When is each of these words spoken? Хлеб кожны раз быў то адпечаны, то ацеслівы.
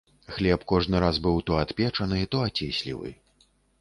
Хлеб 0.35 0.63
кожны 0.71 1.01
раз 1.03 1.19
быў 1.27 1.37
то 1.49 1.59
адпечаны, 1.65 2.23
то 2.33 2.43
ацеслівы. 2.47 3.09